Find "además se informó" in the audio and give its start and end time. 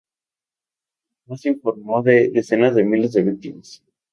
1.27-2.01